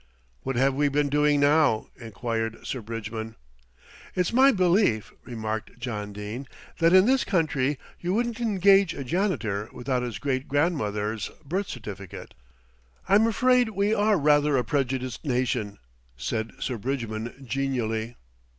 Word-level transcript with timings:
"What 0.41 0.55
have 0.55 0.73
we 0.73 0.89
been 0.89 1.09
doing 1.09 1.39
now?" 1.39 1.89
enquired 1.95 2.65
Sir 2.65 2.81
Bridgman. 2.81 3.35
"It's 4.15 4.33
my 4.33 4.51
belief," 4.51 5.13
remarked 5.25 5.77
John 5.79 6.11
Dene, 6.11 6.47
"that 6.79 6.91
in 6.91 7.05
this 7.05 7.23
country 7.23 7.77
you 7.99 8.15
wouldn't 8.15 8.41
engage 8.41 8.95
a 8.95 9.03
janitor 9.03 9.69
without 9.71 10.01
his 10.01 10.17
great 10.17 10.47
grandmother's 10.47 11.29
birth 11.45 11.67
certificate." 11.69 12.33
"I'm 13.07 13.27
afraid 13.27 13.69
we 13.69 13.93
are 13.93 14.17
rather 14.17 14.57
a 14.57 14.63
prejudiced 14.63 15.23
nation," 15.23 15.77
said 16.17 16.53
Sir 16.59 16.79
Bridgman 16.79 17.45
genially. 17.47 18.15